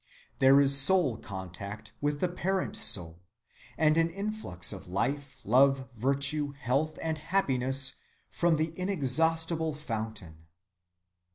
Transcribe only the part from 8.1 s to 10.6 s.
from the Inexhaustible Fountain."